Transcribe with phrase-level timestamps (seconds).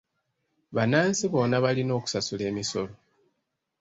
[0.75, 2.93] Bannansi bonna balina okusasula emisolo.